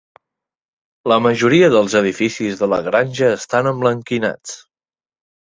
La 1.11 1.17
majoria 1.25 1.69
dels 1.75 1.97
edificis 1.99 2.57
de 2.63 2.71
la 2.73 2.81
granja 2.89 3.29
estan 3.35 3.71
emblanquinats. 3.75 4.59